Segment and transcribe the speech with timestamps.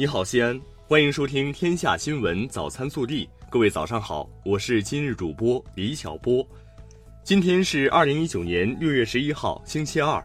[0.00, 3.26] 你好，西安，欢迎收听《天下新闻早餐速递》。
[3.50, 6.42] 各位早上好，我是今日主播李小波。
[7.22, 10.24] 今天是二零一九年六月十一号，星期二，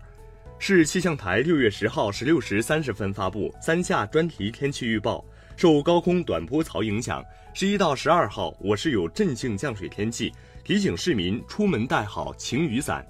[0.60, 5.22] 市气象台六月十号十六时三十分发布三下专题天气预报。
[5.58, 7.22] 受高空短波槽影响，
[7.54, 10.32] 十一到十二号我市有阵性降水天气，
[10.64, 13.06] 提醒市民出门带好晴雨伞。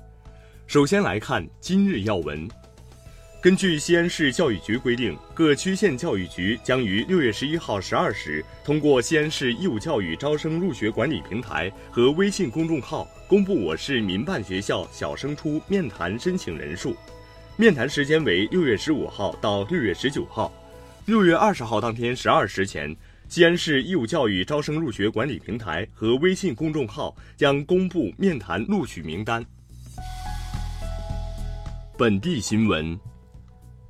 [0.65, 2.49] 首先来看今日要闻。
[3.45, 16.97] 根据西安市教育局规定，各区县教育局将于六月十一号十二时通过西安市义务教育招生入学管理平台和微信公众号公布我市民办学校小升初面谈申请人数。
[17.55, 20.51] 面谈时间为六月十五号到六月十九号。
[21.05, 22.97] 六月二十号当天十二时前，
[23.29, 29.45] 西安市义务教育招生入学管理平台和微信公众号将公布面谈录取名单。
[31.95, 32.99] 本地新闻。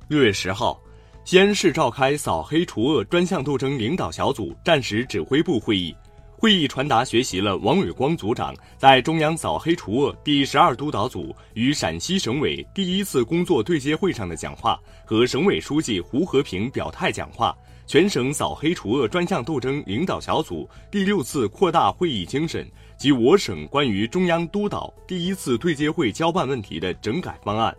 [0.08, 0.80] 六月十号，
[1.24, 5.92] 西安市召开扫黑除恶专项斗争领导小组战时指挥部会议。
[6.38, 17.52] 会议传达学习了王伟光组长在中央扫黑除恶第十二督导组与陕西省委第一次工作对接会上的讲话和省委书记胡和平表态讲话，
[17.84, 22.64] 全省扫黑除恶专项斗争领导小组第六次扩大会议精神
[22.96, 27.76] 及我省关于中央督导第一次对接会交办问题的整改方案。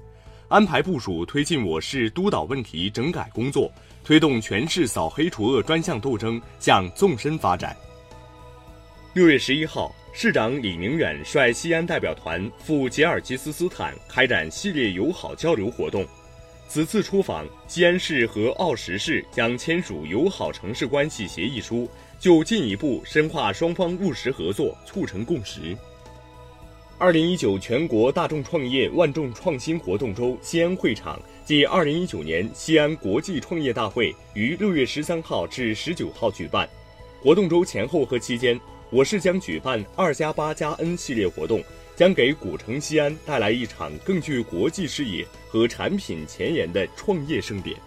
[0.50, 3.70] 安排部署推进我市督导问题整改工作，
[4.02, 7.76] 推动全市扫黑除恶专项斗争向纵深发展。
[9.14, 16.06] 六月十一号，市长李明远率西安代表团赴吉尔吉斯斯坦开展系列友好交流活动。
[16.70, 25.78] 此次出访，西安市和奥什市将签署友好城市关系协议书，就进一步深化双方务实合作，促成共识。
[27.00, 36.68] 二零一九全国大众创业万众创新活动周西安会场暨二零一九年西安国际创业大会于六月十三号至十九号举办。
[37.22, 38.60] 活动周前后和期间，
[38.90, 41.64] 我市将举办“二加八加 N” 系列活动，
[41.96, 47.78] 将给古城西安带来一场更具国际视野和产品前沿的创业盛典。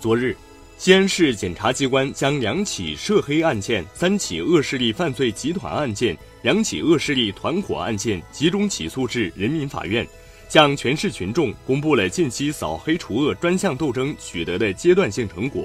[0.00, 0.36] 昨日。
[0.78, 10.04] 西安市检察机关将两起涉黑案件、三起恶势力犯罪集团案件、两起恶势力团伙案件集中起诉至人民法院，
[10.48, 15.64] 向全市群众公布了近期扫黑除恶专项斗争取得的阶段性成果，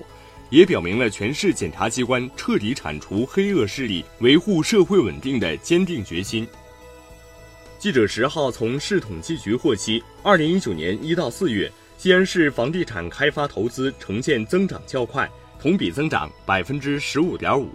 [0.51, 6.47] 也表明了全市检察机关彻底铲除黑恶势力、维护社会稳定的坚定决心。
[7.79, 11.71] 记者十号从市统计局获悉，二零一九年一到四月。
[11.97, 15.27] 西安市房地产开发投资呈现增长较快，
[15.59, 17.67] 同比增长百分之十五点五。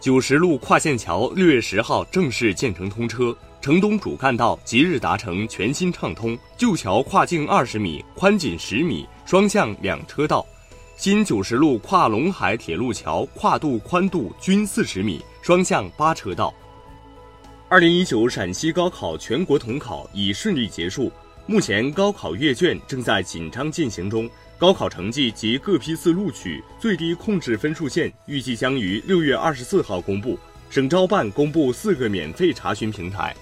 [0.00, 10.42] 九十路跨线桥六月十号正式建成通车，城东主干道即日达成全新畅通，旧桥跨径二十米，宽仅十米，双向两车道；
[10.96, 16.52] 新九十路跨陇海铁路桥跨度宽度均四十米，双向八车道。
[17.68, 21.12] 二零一九陕西高考全国统考已顺利结束。
[21.46, 30.38] 目前高考阅卷正在紧张进行中，高考成绩及各批次录取最低控制分数线预计将于六月二十四号公布。
[30.70, 33.36] 省招办公布四个免费查询平台。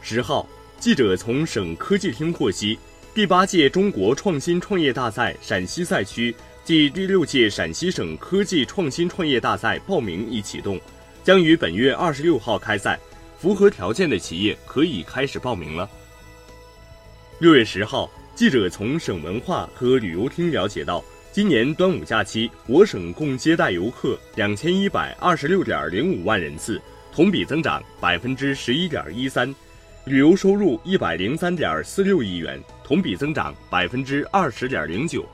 [0.00, 0.46] 十号，
[0.78, 2.78] 记者从省科技厅获悉，
[3.12, 6.32] 第八届中国创新创业大赛陕西赛区
[6.64, 10.80] 暨第六届陕西省科技创新创业大赛报名已启动，
[11.24, 12.96] 将于本月二十六号开赛，
[13.36, 15.90] 符合条件的企业可以开始报名了。
[17.40, 21.02] 六月十号，记者从省文化和旅游厅了解到，
[21.32, 26.78] 今年端午假期，我省共接待游客两千一百二十六点零五万人次，
[27.10, 29.48] 同比增长百分之十一点一三，
[30.04, 35.24] 旅游收入一百零三点四六亿元，同比增长百分之二十点零九。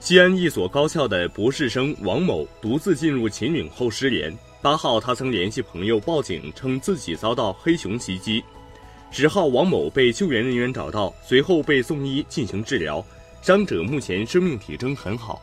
[0.00, 8.42] 西安一所高校的博士生王某独自进入秦岭后失联，八号他曾联系朋友报警，称自己遭到黑熊袭击。
[9.16, 13.06] 十号，王某被救援人员找到，随后被送医进行治疗，
[13.42, 15.40] 伤者目前生命体征很好。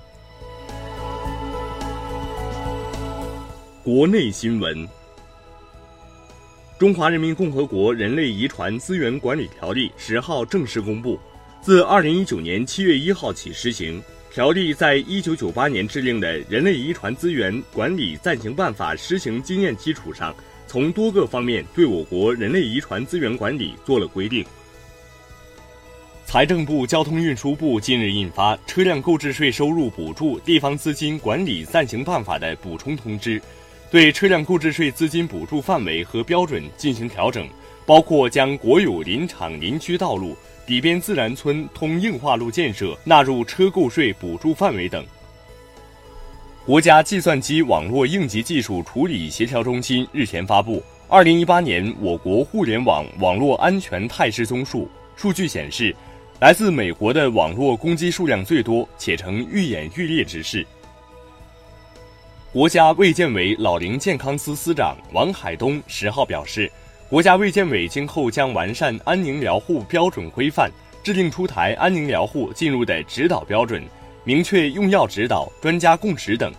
[3.82, 4.86] 国内新闻：
[6.78, 11.18] 中华人民共和国人类遗传资源管理条例十号正式公布，
[11.62, 14.04] 自二零一九年七月一号起施行。
[14.30, 20.36] 条例在一九九八年制定的《人类遗传资源管理暂行办法》施行经验基础上。
[20.72, 24.42] 从多个方面对我国人类遗传资源管理做了规定。
[26.26, 33.42] 财政部、交通运输部近日印发《车辆购置税收入补助地方资金管理暂行办法》的补充通知，
[33.92, 37.46] 对车辆购置税资金补助范围和标准进行调整，
[37.86, 45.06] 包括将国有林场林区道路、底边自然村通硬化路建设纳入车购税补助范围等。
[46.64, 50.78] 国家计算机网络应急技术处理协调中心日前发布
[51.08, 54.84] 《二零一八年我国互联网网络安全态势综述》，
[55.20, 55.94] 数据显示，
[56.40, 60.64] 来自美国的网络攻击数量最多，且呈愈演愈烈之势。
[62.54, 66.72] 国家卫健委老龄健康司司长王海东十号表示，
[67.10, 70.70] 国家卫健委今后将完善安宁疗护标准规范，
[71.02, 73.84] 制定出台安宁疗护进入的指导标准，
[74.24, 76.54] 明确用药指导、专家共识等。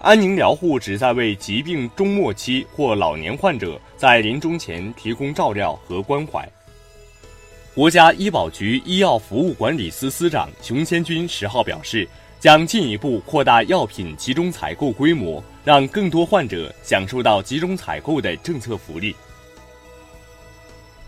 [0.00, 6.46] 安宁疗护旨在为疾病中末期或老年患者在临终前提供照料和关怀。
[7.74, 12.08] 国家医保局医药服务管理司司长熊先军十号表示。
[12.40, 19.16] 将进一步扩大药品集中采购规模，让更多患者享受到集中采购的政策福利。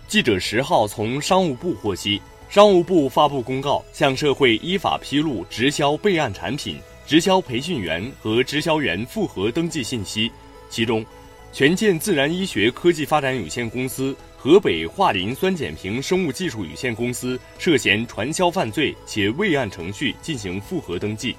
[0.08, 10.30] 记者十号从商务部获悉，商务部发布公告，向社会依法披露直销备案产品、直销培训员和直销员复核登记信息，
[10.70, 11.04] 其中，
[11.52, 14.16] 权健自然医学科技发展有限公司。
[14.38, 21.34] 河北桦林酸碱平生物技术有限公司涉嫌传销犯罪，且未按程序进行复核登记。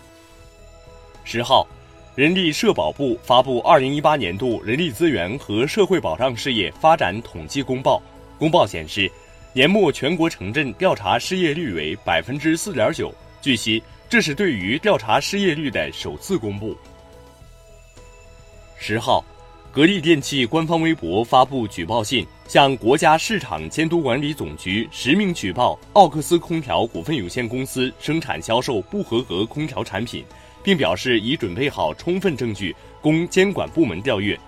[1.24, 1.66] 十号，
[2.16, 8.02] 人力社保部发布二零一八年度人力资源和社会保障事业发展统计公报。
[8.38, 9.10] 公报显示，
[9.58, 13.12] 年末全国城镇调查失业率为百分之四点九。
[13.42, 16.78] 据悉，这是对于调查失业率的首次公布。
[18.78, 19.26] 十号。
[19.72, 30.24] 格力电器官方微博发布举报信，向国家市场监督管理总局实名举报奥克斯空调股份有限公司生产销售不合格空调产品，
[30.64, 34.40] 并表示已准备好充分证据供监管部门调阅。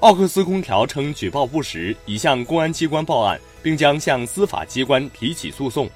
[0.00, 5.90] 奥克斯空调称举报不实，已向公安机关报案，并将向司法机关提起诉讼。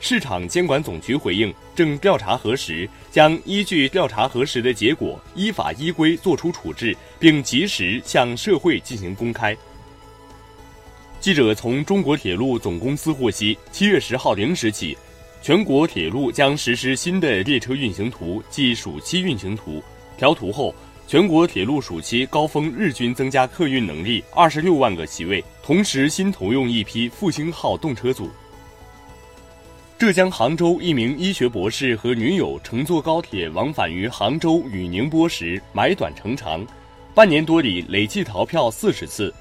[0.00, 9.56] 市场监管总局回应，正调查核实，将依据调查核实的结果，依法依规作出处置，并及时向社会进行公开。
[11.20, 14.98] 记者从中国铁路总公司获悉，七月十号零时起，
[15.40, 19.80] 全国铁路将实施新的列车运行图，即暑期运行图。
[20.16, 20.72] 调图后，
[21.06, 28.30] 全国铁路暑期高峰日均增加客运能力二十六万个席位，同时新投用一批复兴号动车组。
[29.98, 36.66] 浙江杭州一名医学博士和女友乘坐高铁往返于杭州与宁波时买短乘长，
[37.14, 39.32] 半年多里累计逃票四十次。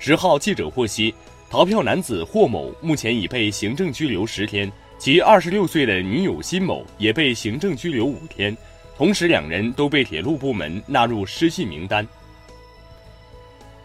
[0.00, 1.14] 十号记者获悉，
[1.48, 8.54] 逃票男子霍某目前已被行政拘留十天，其二十六岁的女友辛某也被行政拘留五天，
[8.96, 12.06] 同时两人都被铁路部门纳入失信名单。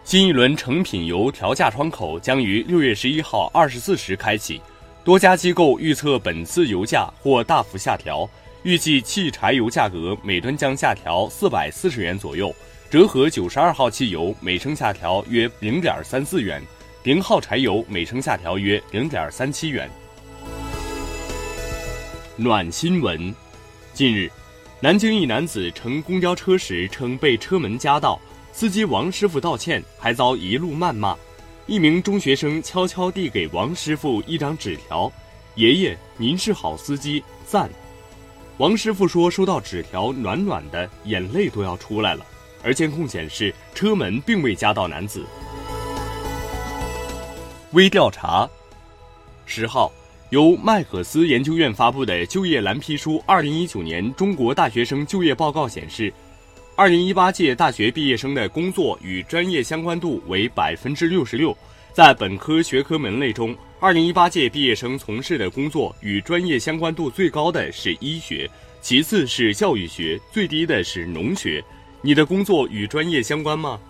[0.04, 4.60] 新一轮成品油调价窗口将于六月十一号二十四时开启。
[5.02, 8.28] 多家机构预测本次油价或大幅下调，
[8.62, 12.54] 预计汽柴油价格每吨将下调四百四十元左右，
[12.90, 16.62] 折合九十二号汽油每升下调约零点三四元，
[17.02, 19.88] 零号柴油每升下调约零点三七元。
[22.36, 23.34] 暖新闻：
[23.94, 24.30] 近日，
[24.82, 28.18] 南京一男子乘公交车时称被车门夹到，
[28.50, 31.14] 司机王师傅道歉，还遭一路谩骂。
[31.66, 35.12] 一名中学生悄悄递给王师傅一张纸条
[35.54, 37.68] ：“爷爷，您是好司机，赞。”
[38.56, 42.24] 王师傅说：“收到纸条，暖暖的，眼泪都要出来了。”
[42.64, 45.26] 而监控显示，车门并未夹到男子。
[47.72, 48.48] 微调查：
[49.44, 49.92] 十号，
[50.30, 56.12] 由麦可思研究院发布的就业蓝皮书《二零一九年中国大学生就业报告》显示。
[56.76, 61.56] 二零一八届大学毕业生的工作与专业相关度为百分之六十六，
[61.92, 68.48] 在本科学科门类中，二零一八届毕业生从事的工作与专业相关度最高的是医学，
[68.80, 71.62] 其次是教育学，最低的是农学。
[72.02, 73.80] 你的工作与专业相关吗？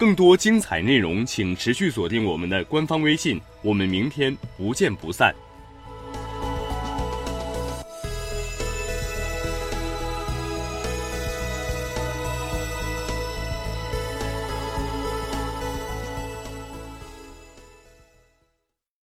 [0.00, 3.38] 更多精彩内容，请持续锁定我们的官方微信。
[3.60, 5.34] 我们明天不见不散。